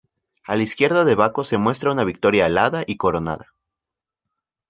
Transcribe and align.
A 0.47 0.55
la 0.55 0.63
izquierda 0.63 1.05
de 1.05 1.13
Baco 1.13 1.43
se 1.43 1.59
muestra 1.59 1.91
una 1.91 2.03
Victoria 2.03 2.47
alada 2.47 2.83
y 2.87 2.97
coronada. 2.97 3.53